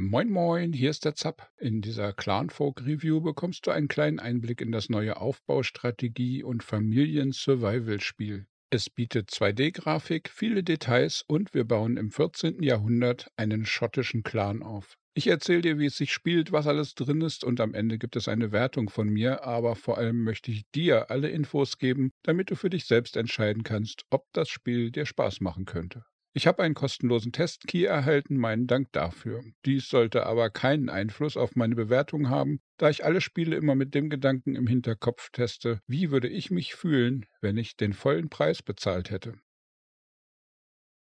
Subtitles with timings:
[0.00, 1.50] Moin Moin, hier ist der Zapp.
[1.58, 8.46] In dieser Clanfolk Review bekommst du einen kleinen Einblick in das neue Aufbaustrategie- und Familien-Survival-Spiel.
[8.70, 12.62] Es bietet 2D-Grafik, viele Details und wir bauen im 14.
[12.62, 14.94] Jahrhundert einen schottischen Clan auf.
[15.14, 18.14] Ich erzähle dir, wie es sich spielt, was alles drin ist und am Ende gibt
[18.14, 22.52] es eine Wertung von mir, aber vor allem möchte ich dir alle Infos geben, damit
[22.52, 26.04] du für dich selbst entscheiden kannst, ob das Spiel dir Spaß machen könnte.
[26.38, 29.42] Ich habe einen kostenlosen Testkey erhalten, meinen Dank dafür.
[29.64, 33.92] Dies sollte aber keinen Einfluss auf meine Bewertung haben, da ich alle Spiele immer mit
[33.92, 38.62] dem Gedanken im Hinterkopf teste, wie würde ich mich fühlen, wenn ich den vollen Preis
[38.62, 39.34] bezahlt hätte.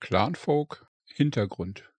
[0.01, 1.92] Clanfolk Hintergrund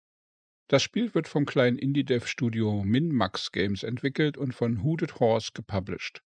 [0.67, 6.20] Das Spiel wird vom kleinen Indie-Dev-Studio Minmax Games entwickelt und von Hooded Horse gepublished.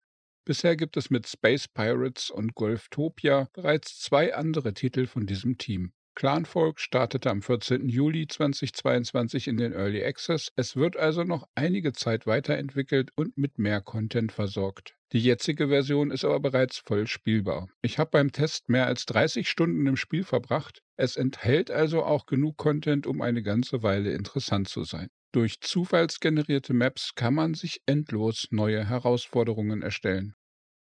[0.47, 5.93] Bisher gibt es mit Space Pirates und Golftopia bereits zwei andere Titel von diesem Team.
[6.17, 7.89] Clanfolk startete am 14.
[7.89, 10.53] Juli 2022 in den Early Access.
[10.55, 14.95] Es wird also noch einige Zeit weiterentwickelt und mit mehr Content versorgt.
[15.13, 17.69] Die jetzige Version ist aber bereits voll spielbar.
[17.83, 20.83] Ich habe beim Test mehr als 30 Stunden im Spiel verbracht.
[20.97, 25.09] Es enthält also auch genug Content, um eine ganze Weile interessant zu sein.
[25.33, 30.37] Durch zufallsgenerierte Maps kann man sich endlos neue Herausforderungen erstellen.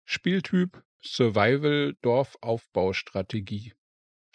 [0.05, 3.73] Spieltyp Survival Dorfaufbaustrategie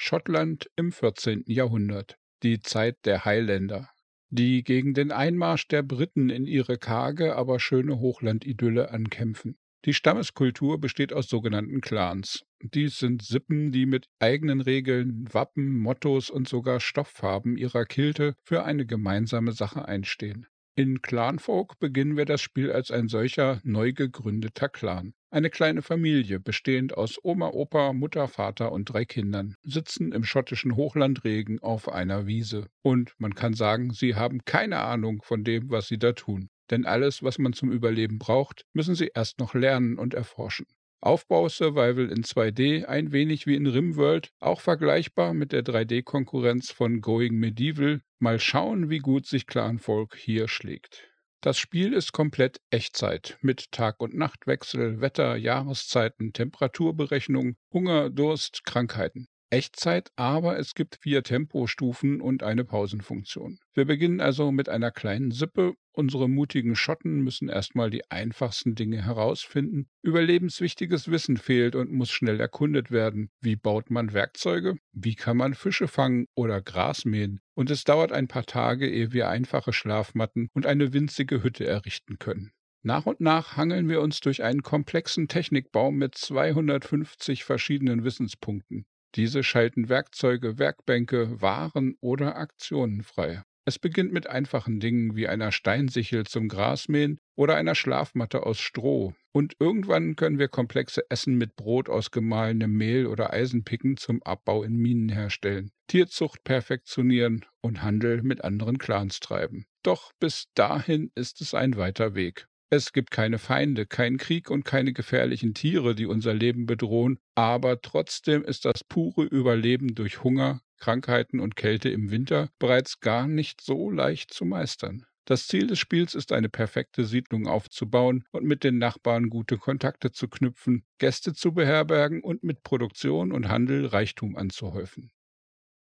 [0.01, 1.43] Schottland im 14.
[1.49, 3.91] Jahrhundert, die Zeit der Highlander,
[4.31, 9.59] die gegen den Einmarsch der Briten in ihre karge, aber schöne Hochlandidylle ankämpfen.
[9.85, 12.45] Die Stammeskultur besteht aus sogenannten Clans.
[12.63, 18.63] Dies sind Sippen, die mit eigenen Regeln, Wappen, Mottos und sogar Stofffarben ihrer Kilte für
[18.63, 20.47] eine gemeinsame Sache einstehen.
[20.79, 25.13] In Clanfolk beginnen wir das Spiel als ein solcher neu gegründeter Clan.
[25.29, 30.77] Eine kleine Familie, bestehend aus Oma, Opa, Mutter, Vater und drei Kindern, sitzen im schottischen
[30.77, 32.69] Hochlandregen auf einer Wiese.
[32.83, 36.49] Und man kann sagen, sie haben keine Ahnung von dem, was sie da tun.
[36.71, 40.67] Denn alles, was man zum Überleben braucht, müssen sie erst noch lernen und erforschen.
[41.01, 47.37] Aufbau-Survival in 2D, ein wenig wie in Rimworld, auch vergleichbar mit der 3D-Konkurrenz von Going
[47.37, 48.01] Medieval.
[48.19, 51.09] Mal schauen, wie gut sich Clanfolk hier schlägt.
[51.41, 59.29] Das Spiel ist komplett Echtzeit mit Tag- und Nachtwechsel, Wetter, Jahreszeiten, Temperaturberechnung, Hunger, Durst, Krankheiten.
[59.51, 63.59] Echtzeit, aber es gibt vier Tempostufen und eine Pausenfunktion.
[63.73, 65.75] Wir beginnen also mit einer kleinen Sippe.
[65.93, 69.89] Unsere mutigen Schotten müssen erstmal die einfachsten Dinge herausfinden.
[70.03, 73.31] Überlebenswichtiges Wissen fehlt und muss schnell erkundet werden.
[73.41, 74.77] Wie baut man Werkzeuge?
[74.93, 77.41] Wie kann man Fische fangen oder Gras mähen?
[77.55, 82.19] Und es dauert ein paar Tage, ehe wir einfache Schlafmatten und eine winzige Hütte errichten
[82.19, 82.53] können.
[82.83, 88.87] Nach und nach hangeln wir uns durch einen komplexen Technikbaum mit 250 verschiedenen Wissenspunkten.
[89.15, 93.43] Diese schalten Werkzeuge, Werkbänke, Waren oder Aktionen frei.
[93.69, 99.13] Es beginnt mit einfachen Dingen wie einer Steinsichel zum Grasmähen oder einer Schlafmatte aus Stroh.
[99.33, 104.63] Und irgendwann können wir komplexe Essen mit Brot aus gemahlenem Mehl oder Eisenpicken zum Abbau
[104.63, 109.67] in Minen herstellen, Tierzucht perfektionieren und Handel mit anderen Clans treiben.
[109.83, 112.49] Doch bis dahin ist es ein weiter Weg.
[112.71, 117.81] Es gibt keine Feinde, keinen Krieg und keine gefährlichen Tiere, die unser Leben bedrohen, aber
[117.81, 123.63] trotzdem ist das pure Überleben durch Hunger, Krankheiten und Kälte im Winter bereits gar nicht
[123.63, 125.07] so leicht zu meistern.
[125.25, 130.13] Das Ziel des Spiels ist eine perfekte Siedlung aufzubauen und mit den Nachbarn gute Kontakte
[130.13, 135.11] zu knüpfen, Gäste zu beherbergen und mit Produktion und Handel Reichtum anzuhäufen.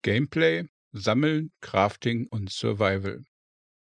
[0.04, 3.24] Gameplay, Sammeln, Crafting und Survival.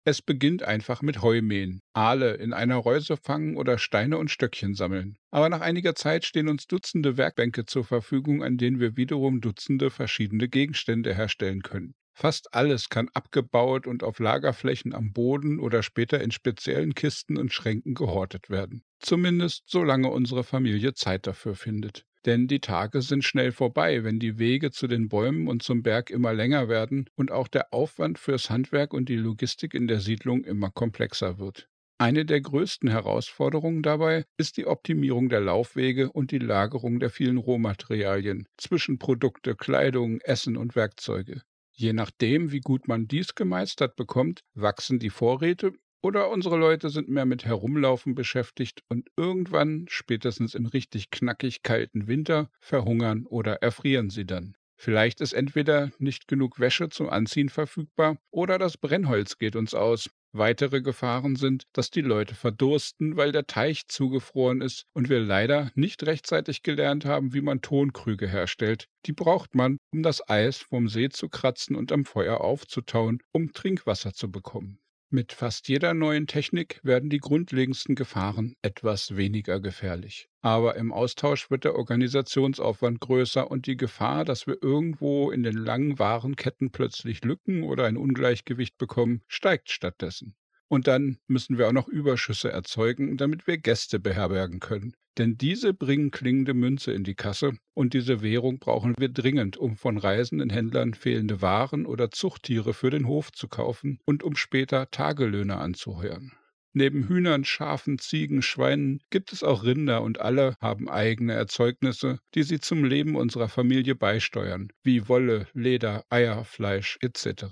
[0.03, 5.15] Es beginnt einfach mit Heumähen, Aale in einer Reuse fangen oder Steine und Stöckchen sammeln.
[5.29, 9.91] Aber nach einiger Zeit stehen uns Dutzende Werkbänke zur Verfügung, an denen wir wiederum Dutzende
[9.91, 11.93] verschiedene Gegenstände herstellen können.
[12.13, 17.53] Fast alles kann abgebaut und auf Lagerflächen am Boden oder später in speziellen Kisten und
[17.53, 18.83] Schränken gehortet werden.
[18.99, 22.05] Zumindest solange unsere Familie Zeit dafür findet.
[22.25, 26.11] Denn die Tage sind schnell vorbei, wenn die Wege zu den Bäumen und zum Berg
[26.11, 30.43] immer länger werden und auch der Aufwand fürs Handwerk und die Logistik in der Siedlung
[30.43, 31.67] immer komplexer wird.
[31.97, 37.37] Eine der größten Herausforderungen dabei ist die Optimierung der Laufwege und die Lagerung der vielen
[37.37, 41.43] Rohmaterialien, Zwischenprodukte, Kleidung, Essen und Werkzeuge.
[41.71, 47.09] Je nachdem, wie gut man dies gemeistert bekommt, wachsen die Vorräte oder unsere Leute sind
[47.09, 54.09] mehr mit Herumlaufen beschäftigt und irgendwann, spätestens im richtig knackig kalten Winter, verhungern oder erfrieren
[54.09, 54.55] sie dann.
[54.83, 60.09] Vielleicht ist entweder nicht genug Wäsche zum Anziehen verfügbar oder das Brennholz geht uns aus.
[60.33, 65.71] Weitere Gefahren sind, dass die Leute verdursten, weil der Teich zugefroren ist und wir leider
[65.75, 68.87] nicht rechtzeitig gelernt haben, wie man Tonkrüge herstellt.
[69.05, 73.53] Die braucht man, um das Eis vom See zu kratzen und am Feuer aufzutauen, um
[73.53, 74.80] Trinkwasser zu bekommen.
[75.13, 80.29] Mit fast jeder neuen Technik werden die grundlegendsten Gefahren etwas weniger gefährlich.
[80.39, 85.57] Aber im Austausch wird der Organisationsaufwand größer und die Gefahr, dass wir irgendwo in den
[85.57, 90.33] langen Warenketten plötzlich Lücken oder ein Ungleichgewicht bekommen, steigt stattdessen.
[90.71, 94.93] Und dann müssen wir auch noch Überschüsse erzeugen, damit wir Gäste beherbergen können.
[95.17, 99.75] Denn diese bringen klingende Münze in die Kasse und diese Währung brauchen wir dringend, um
[99.75, 104.89] von reisenden Händlern fehlende Waren oder Zuchttiere für den Hof zu kaufen und um später
[104.89, 106.31] Tagelöhne anzuheuern.
[106.71, 112.43] Neben Hühnern, Schafen, Ziegen, Schweinen gibt es auch Rinder und alle haben eigene Erzeugnisse, die
[112.43, 117.47] sie zum Leben unserer Familie beisteuern, wie Wolle, Leder, Eier, Fleisch etc.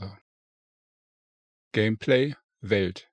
[1.73, 3.08] Gameplay Welt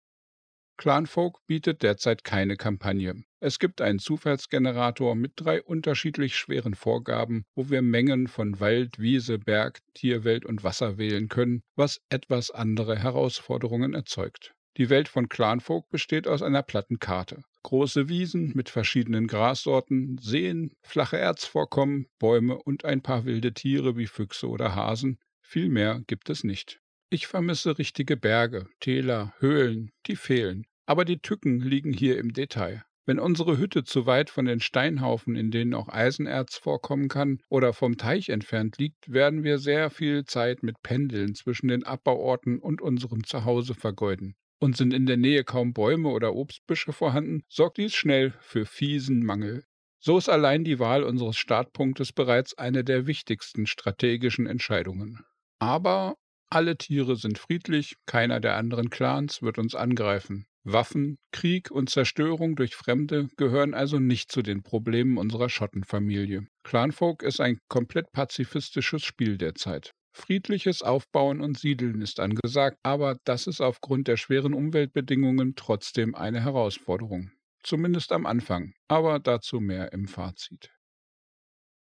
[0.77, 3.25] Clanfolk bietet derzeit keine Kampagne.
[3.41, 9.39] Es gibt einen Zufallsgenerator mit drei unterschiedlich schweren Vorgaben, wo wir Mengen von Wald, Wiese,
[9.39, 14.55] Berg, Tierwelt und Wasser wählen können, was etwas andere Herausforderungen erzeugt.
[14.77, 17.43] Die Welt von Clanfolk besteht aus einer platten Karte.
[17.63, 24.07] Große Wiesen mit verschiedenen Grassorten, Seen, flache Erzvorkommen, Bäume und ein paar wilde Tiere wie
[24.07, 25.19] Füchse oder Hasen.
[25.41, 26.81] Viel mehr gibt es nicht.
[27.09, 30.67] Ich vermisse richtige Berge, Täler, Höhlen, die fehlen.
[30.87, 32.85] Aber die Tücken liegen hier im Detail.
[33.05, 37.73] Wenn unsere Hütte zu weit von den Steinhaufen, in denen auch Eisenerz vorkommen kann, oder
[37.73, 42.83] vom Teich entfernt liegt, werden wir sehr viel Zeit mit Pendeln zwischen den Abbauorten und
[42.83, 44.35] unserem Zuhause vergeuden.
[44.59, 49.25] Und sind in der Nähe kaum Bäume oder Obstbüsche vorhanden, sorgt dies schnell für fiesen
[49.25, 49.63] Mangel.
[50.01, 55.25] So ist allein die Wahl unseres Startpunktes bereits eine der wichtigsten strategischen Entscheidungen.
[55.61, 56.17] Aber
[56.51, 60.47] alle Tiere sind friedlich, keiner der anderen Clans wird uns angreifen.
[60.65, 66.49] Waffen, Krieg und Zerstörung durch Fremde gehören also nicht zu den Problemen unserer Schottenfamilie.
[66.65, 69.93] Clanfolk ist ein komplett pazifistisches Spiel derzeit.
[70.13, 76.43] Friedliches Aufbauen und Siedeln ist angesagt, aber das ist aufgrund der schweren Umweltbedingungen trotzdem eine
[76.43, 77.31] Herausforderung.
[77.63, 80.71] Zumindest am Anfang, aber dazu mehr im Fazit.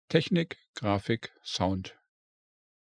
[0.09, 1.95] Technik, Grafik, Sound.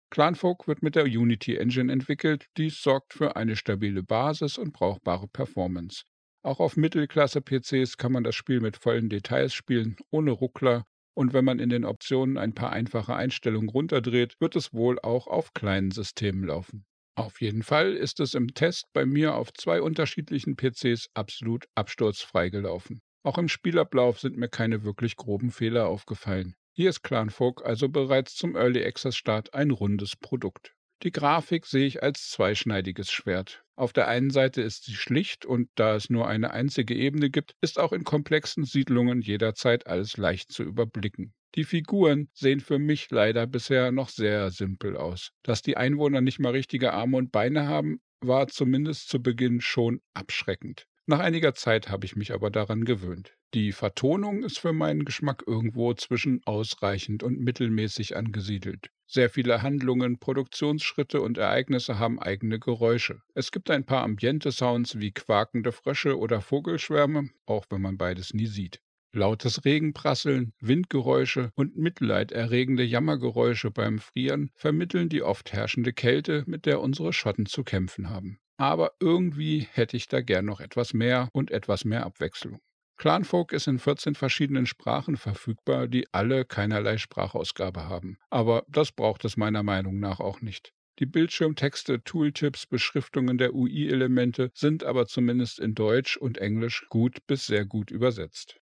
[0.09, 5.27] Clanfolk wird mit der Unity Engine entwickelt, dies sorgt für eine stabile Basis und brauchbare
[5.27, 6.03] Performance.
[6.41, 11.44] Auch auf Mittelklasse-PCs kann man das Spiel mit vollen Details spielen, ohne Ruckler, und wenn
[11.44, 15.91] man in den Optionen ein paar einfache Einstellungen runterdreht, wird es wohl auch auf kleinen
[15.91, 16.85] Systemen laufen.
[17.15, 22.50] Auf jeden Fall ist es im Test bei mir auf zwei unterschiedlichen PCs absolut absturzfrei
[22.50, 23.01] gelaufen.
[23.23, 26.56] Auch im Spielablauf sind mir keine wirklich groben Fehler aufgefallen.
[26.80, 30.78] Hier ist Clanfolk also bereits zum Early Access Start ein rundes Produkt.
[31.04, 33.66] Die Grafik sehe ich als zweischneidiges Schwert.
[33.76, 37.52] Auf der einen Seite ist sie schlicht und da es nur eine einzige Ebene gibt,
[37.60, 41.34] ist auch in komplexen Siedlungen jederzeit alles leicht zu überblicken.
[41.56, 45.31] Die Figuren sehen für mich leider bisher noch sehr simpel aus.
[45.44, 50.00] Dass die Einwohner nicht mal richtige Arme und Beine haben, war zumindest zu Beginn schon
[50.14, 50.88] abschreckend.
[51.09, 53.35] Nach einiger Zeit habe ich mich aber daran gewöhnt.
[53.56, 58.91] Die Vertonung ist für meinen Geschmack irgendwo zwischen ausreichend und mittelmäßig angesiedelt.
[59.07, 63.23] Sehr viele Handlungen, Produktionsschritte und Ereignisse haben eigene Geräusche.
[63.33, 68.45] Es gibt ein paar Ambiente-Sounds wie quakende Frösche oder Vogelschwärme, auch wenn man beides nie
[68.45, 68.79] sieht.
[69.11, 76.79] Lautes Regenprasseln, Windgeräusche und mitleiderregende Jammergeräusche beim Frieren vermitteln die oft herrschende Kälte, mit der
[76.81, 78.39] unsere Schotten zu kämpfen haben.
[78.59, 82.59] Aber irgendwie hätte ich da gern noch etwas mehr und etwas mehr Abwechslung.
[82.97, 88.18] Clanfolk ist in 14 verschiedenen Sprachen verfügbar, die alle keinerlei Sprachausgabe haben.
[88.30, 90.73] Aber das braucht es meiner Meinung nach auch nicht.
[90.99, 97.45] Die Bildschirmtexte, Tooltips, Beschriftungen der UI-Elemente sind aber zumindest in Deutsch und Englisch gut bis
[97.45, 98.59] sehr gut übersetzt.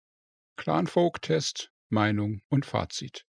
[0.56, 3.24] Clanfolk-Test, Meinung und Fazit.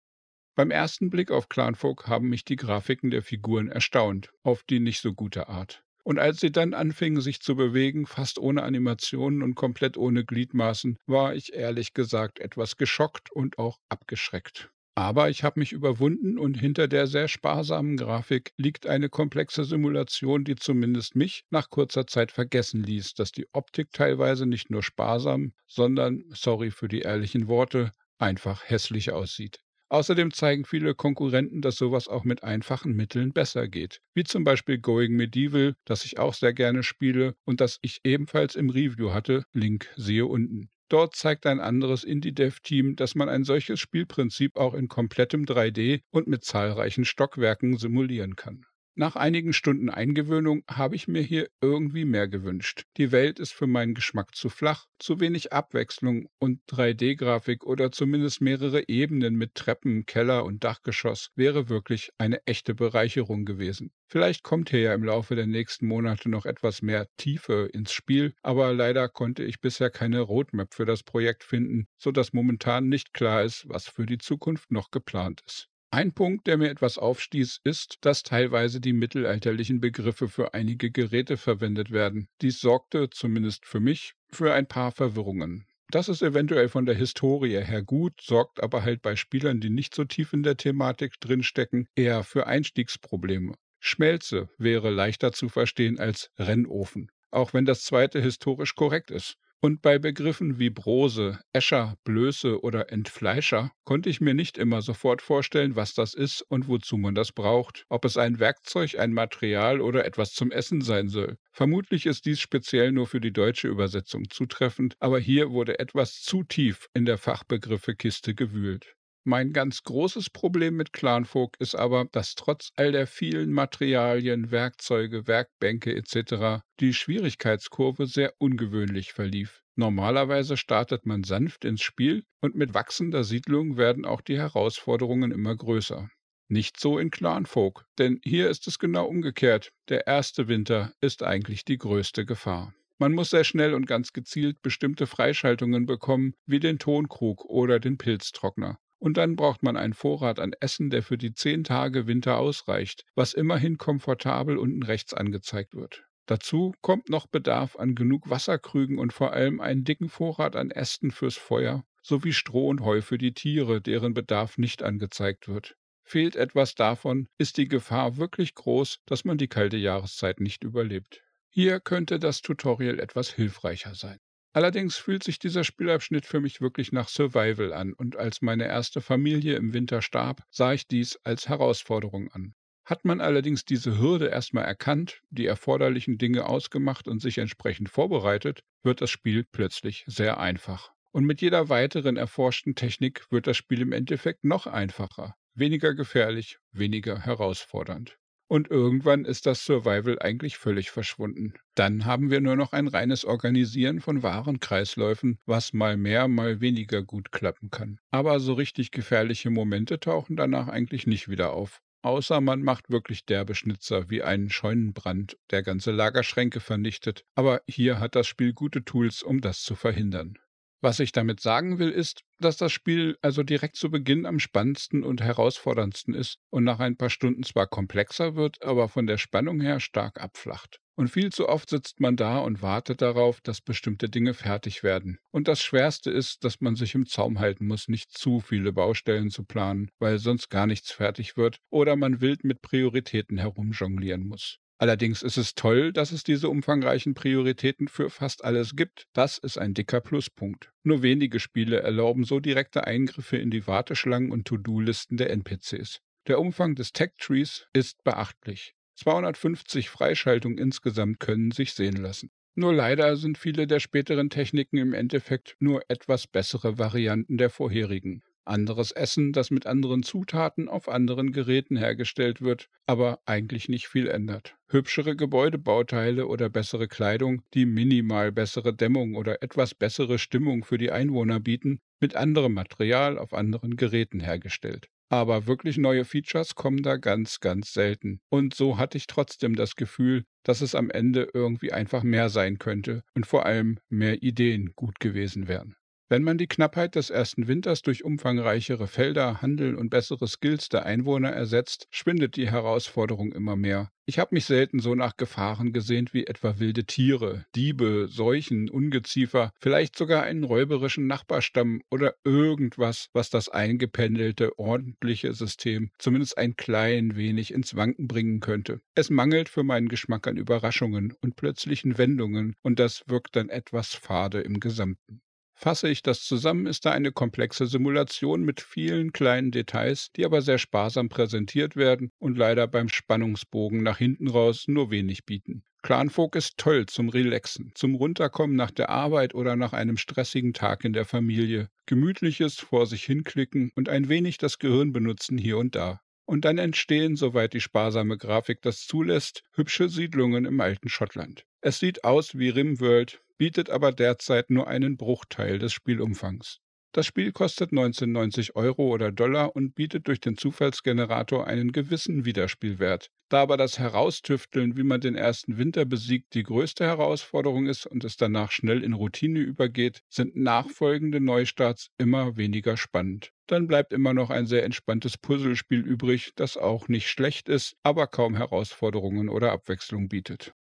[0.55, 5.03] Beim ersten Blick auf Clanfolk haben mich die Grafiken der Figuren erstaunt, auf die nicht
[5.03, 5.84] so gute Art.
[6.05, 10.99] Und als sie dann anfingen, sich zu bewegen, fast ohne Animationen und komplett ohne Gliedmaßen,
[11.07, 14.71] war ich ehrlich gesagt etwas geschockt und auch abgeschreckt.
[14.97, 20.45] Aber ich habe mich überwunden und hinter der sehr sparsamen Grafik liegt eine komplexe Simulation,
[20.45, 25.53] die zumindest mich nach kurzer Zeit vergessen ließ, dass die Optik teilweise nicht nur sparsam,
[25.67, 29.64] sondern, sorry für die ehrlichen Worte, einfach hässlich aussieht.
[29.95, 34.79] Außerdem zeigen viele Konkurrenten, dass sowas auch mit einfachen Mitteln besser geht, wie zum Beispiel
[34.79, 39.45] Going Medieval, das ich auch sehr gerne spiele und das ich ebenfalls im Review hatte,
[39.53, 40.69] Link siehe unten.
[40.89, 46.27] Dort zeigt ein anderes Indie-Dev-Team, dass man ein solches Spielprinzip auch in komplettem 3D und
[46.27, 48.67] mit zahlreichen Stockwerken simulieren kann.
[48.97, 52.85] Nach einigen Stunden Eingewöhnung habe ich mir hier irgendwie mehr gewünscht.
[52.97, 58.41] Die Welt ist für meinen Geschmack zu flach, zu wenig Abwechslung und 3D-Grafik oder zumindest
[58.41, 63.91] mehrere Ebenen mit Treppen, Keller und Dachgeschoss wäre wirklich eine echte Bereicherung gewesen.
[64.07, 68.33] Vielleicht kommt hier ja im Laufe der nächsten Monate noch etwas mehr Tiefe ins Spiel,
[68.43, 73.43] aber leider konnte ich bisher keine Roadmap für das Projekt finden, sodass momentan nicht klar
[73.43, 75.69] ist, was für die Zukunft noch geplant ist.
[75.95, 81.37] Ein Punkt, der mir etwas aufstieß, ist, dass teilweise die mittelalterlichen Begriffe für einige Geräte
[81.37, 82.27] verwendet werden.
[82.43, 85.67] Dies sorgte, zumindest für mich, für ein paar Verwirrungen.
[85.91, 89.95] Das ist eventuell von der Historie her gut, sorgt aber halt bei Spielern, die nicht
[89.95, 93.55] so tief in der Thematik drinstecken, eher für Einstiegsprobleme.
[93.79, 99.37] Schmelze wäre leichter zu verstehen als Rennofen, auch wenn das zweite historisch korrekt ist.
[99.65, 105.23] Und bei Begriffen wie Brose, Escher, Blöße oder Entfleischer konnte ich mir nicht immer sofort
[105.23, 109.81] vorstellen, was das ist und wozu man das braucht, ob es ein Werkzeug, ein Material
[109.81, 111.39] oder etwas zum Essen sein soll.
[111.51, 116.43] Vermutlich ist dies speziell nur für die deutsche Übersetzung zutreffend, aber hier wurde etwas zu
[116.43, 118.95] tief in der Fachbegriffekiste gewühlt.
[119.27, 125.27] Mein ganz großes Problem mit Clanfolk ist aber, dass trotz all der vielen Materialien, Werkzeuge,
[125.27, 126.63] Werkbänke etc.
[126.79, 129.63] die Schwierigkeitskurve sehr ungewöhnlich verlief.
[129.77, 135.57] Normalerweise startet man sanft ins Spiel und mit wachsender Siedlung werden auch die Herausforderungen immer
[135.57, 136.11] größer.
[136.49, 139.73] Nicht so in Clanfolk, denn hier ist es genau umgekehrt.
[139.89, 142.75] Der erste Winter ist eigentlich die größte Gefahr.
[142.99, 147.97] Man muss sehr schnell und ganz gezielt bestimmte Freischaltungen bekommen, wie den Tonkrug oder den
[147.97, 148.79] Pilztrockner.
[149.05, 153.05] Und dann braucht man einen Vorrat an Essen, der für die zehn Tage Winter ausreicht,
[153.15, 156.05] was immerhin komfortabel unten rechts angezeigt wird.
[156.25, 161.11] Dazu kommt noch Bedarf an genug Wasserkrügen und vor allem einen dicken Vorrat an Ästen
[161.11, 165.77] fürs Feuer, sowie Stroh und Heu für die Tiere, deren Bedarf nicht angezeigt wird.
[166.03, 171.23] Fehlt etwas davon, ist die Gefahr wirklich groß, dass man die kalte Jahreszeit nicht überlebt.
[171.51, 174.19] Hier könnte das Tutorial etwas hilfreicher sein.
[174.55, 179.01] Allerdings fühlt sich dieser Spielabschnitt für mich wirklich nach Survival an und als meine erste
[179.01, 182.55] Familie im Winter starb, sah ich dies als Herausforderung an.
[182.85, 188.63] Hat man allerdings diese Hürde erstmal erkannt, die erforderlichen Dinge ausgemacht und sich entsprechend vorbereitet,
[188.85, 190.93] wird das Spiel plötzlich sehr einfach.
[191.11, 196.59] Und mit jeder weiteren erforschten Technik wird das Spiel im Endeffekt noch einfacher, weniger gefährlich,
[196.71, 198.19] weniger herausfordernd.
[198.47, 201.55] Und irgendwann ist das Survival eigentlich völlig verschwunden.
[201.75, 207.03] Dann haben wir nur noch ein reines Organisieren von Warenkreisläufen, was mal mehr, mal weniger
[207.03, 207.99] gut klappen kann.
[208.11, 211.81] Aber so richtig gefährliche Momente tauchen danach eigentlich nicht wieder auf.
[212.03, 217.25] Außer man macht wirklich derbe Schnitzer wie einen Scheunenbrand, der ganze Lagerschränke vernichtet.
[217.35, 220.39] Aber hier hat das Spiel gute Tools, um das zu verhindern.
[220.85, 225.03] Was ich damit sagen will, ist, dass das Spiel also direkt zu Beginn am spannendsten
[225.03, 229.63] und herausforderndsten ist und nach ein paar Stunden zwar komplexer wird, aber von der Spannung
[229.63, 230.81] her stark abflacht.
[230.95, 235.19] Und viel zu oft sitzt man da und wartet darauf, dass bestimmte Dinge fertig werden.
[235.31, 239.31] Und das Schwerste ist, dass man sich im Zaum halten muss, nicht zu viele Baustellen
[239.31, 244.59] zu planen, weil sonst gar nichts fertig wird oder man wild mit Prioritäten herumjonglieren muss.
[244.79, 249.07] Allerdings ist es toll, dass es diese umfangreichen Prioritäten für fast alles gibt.
[249.13, 250.73] Das ist ein dicker Pluspunkt.
[250.83, 256.01] Nur wenige Spiele erlauben so direkte Eingriffe in die Warteschlangen und To-Do-Listen der NPCs.
[256.27, 258.75] Der Umfang des Tech-Trees ist beachtlich.
[258.97, 262.31] 250 Freischaltungen insgesamt können sich sehen lassen.
[262.57, 268.23] Nur leider sind viele der späteren Techniken im Endeffekt nur etwas bessere Varianten der vorherigen
[268.47, 274.09] anderes Essen, das mit anderen Zutaten auf anderen Geräten hergestellt wird, aber eigentlich nicht viel
[274.09, 274.57] ändert.
[274.69, 280.91] Hübschere Gebäudebauteile oder bessere Kleidung, die minimal bessere Dämmung oder etwas bessere Stimmung für die
[280.91, 284.89] Einwohner bieten, mit anderem Material auf anderen Geräten hergestellt.
[285.11, 288.21] Aber wirklich neue Features kommen da ganz, ganz selten.
[288.31, 292.59] Und so hatte ich trotzdem das Gefühl, dass es am Ende irgendwie einfach mehr sein
[292.59, 295.77] könnte und vor allem mehr Ideen gut gewesen wären.
[296.11, 300.85] Wenn man die Knappheit des ersten Winters durch umfangreichere Felder, Handel und bessere Skills der
[300.85, 303.91] Einwohner ersetzt, schwindet die Herausforderung immer mehr.
[304.05, 309.51] Ich habe mich selten so nach Gefahren gesehnt wie etwa wilde Tiere, Diebe, Seuchen, Ungeziefer,
[309.59, 317.17] vielleicht sogar einen räuberischen Nachbarstamm oder irgendwas, was das eingependelte, ordentliche System zumindest ein klein
[317.17, 318.83] wenig ins Wanken bringen könnte.
[318.95, 323.95] Es mangelt für meinen Geschmack an Überraschungen und plötzlichen Wendungen und das wirkt dann etwas
[323.95, 325.23] fade im Gesamten.
[325.57, 330.43] Fasse ich das zusammen, ist da eine komplexe Simulation mit vielen kleinen Details, die aber
[330.43, 335.65] sehr sparsam präsentiert werden und leider beim Spannungsbogen nach hinten raus nur wenig bieten.
[335.83, 340.85] Clanfolk ist toll zum Relaxen, zum Runterkommen nach der Arbeit oder nach einem stressigen Tag
[340.85, 341.69] in der Familie.
[341.87, 346.01] Gemütliches vor sich hinklicken und ein wenig das Gehirn benutzen hier und da.
[346.27, 351.45] Und dann entstehen, soweit die sparsame Grafik das zulässt, hübsche Siedlungen im alten Schottland.
[351.61, 356.61] Es sieht aus wie Rimworld, bietet aber derzeit nur einen Bruchteil des Spielumfangs.
[356.95, 363.11] Das Spiel kostet 1990 Euro oder Dollar und bietet durch den Zufallsgenerator einen gewissen Wiederspielwert.
[363.29, 368.05] Da aber das Heraustüfteln, wie man den ersten Winter besiegt, die größte Herausforderung ist und
[368.05, 373.33] es danach schnell in Routine übergeht, sind nachfolgende Neustarts immer weniger spannend.
[373.49, 378.07] Dann bleibt immer noch ein sehr entspanntes Puzzlespiel übrig, das auch nicht schlecht ist, aber
[378.07, 380.55] kaum Herausforderungen oder Abwechslung bietet.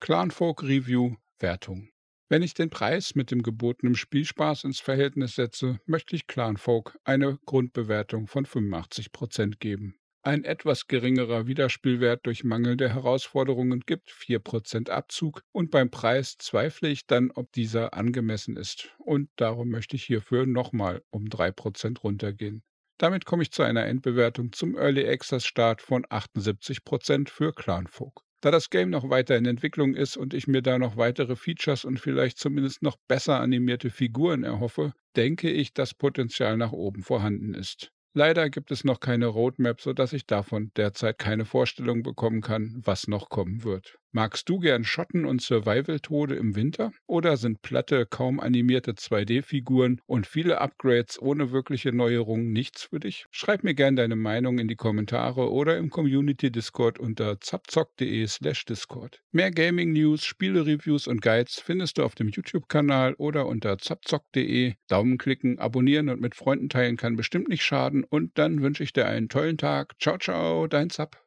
[0.00, 1.90] Clanfolk Review Wertung
[2.28, 7.38] wenn ich den Preis mit dem gebotenen Spielspaß ins Verhältnis setze, möchte ich Clanfolk eine
[7.46, 9.98] Grundbewertung von 85% geben.
[10.22, 17.06] Ein etwas geringerer Wiederspielwert durch mangelnde Herausforderungen gibt 4% Abzug und beim Preis zweifle ich
[17.06, 22.64] dann, ob dieser angemessen ist und darum möchte ich hierfür nochmal um 3% runtergehen.
[22.98, 28.25] Damit komme ich zu einer Endbewertung zum Early Access Start von 78% für Clanfolk.
[28.40, 31.84] Da das Game noch weiter in Entwicklung ist und ich mir da noch weitere Features
[31.84, 37.54] und vielleicht zumindest noch besser animierte Figuren erhoffe, denke ich, dass Potenzial nach oben vorhanden
[37.54, 37.92] ist.
[38.14, 43.08] Leider gibt es noch keine Roadmap, sodass ich davon derzeit keine Vorstellung bekommen kann, was
[43.08, 43.98] noch kommen wird.
[44.16, 46.90] Magst du gern Schotten und Survival-Tode im Winter?
[47.06, 53.26] Oder sind platte, kaum animierte 2D-Figuren und viele Upgrades ohne wirkliche Neuerungen nichts für dich?
[53.30, 59.20] Schreib mir gern deine Meinung in die Kommentare oder im Community-Discord unter zapzock.de slash Discord.
[59.32, 64.76] Mehr Gaming-News, Spiele-Reviews und Guides findest du auf dem YouTube-Kanal oder unter zapzock.de.
[64.88, 68.94] Daumen klicken, abonnieren und mit Freunden teilen kann bestimmt nicht schaden und dann wünsche ich
[68.94, 69.92] dir einen tollen Tag.
[70.00, 71.22] Ciao, ciao, dein Zap.